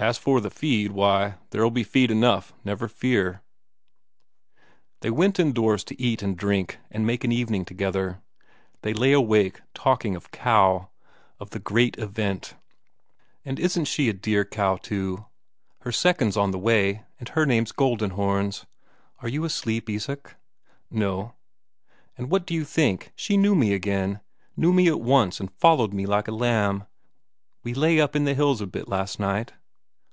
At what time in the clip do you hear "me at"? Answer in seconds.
24.72-25.00